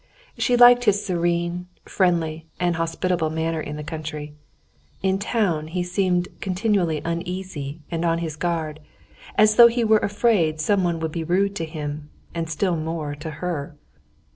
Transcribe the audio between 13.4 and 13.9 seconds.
her.